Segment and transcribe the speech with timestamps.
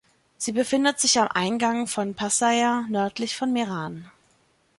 [0.35, 4.09] Sie befindet sich am Eingang von Passeier nördlich von Meran.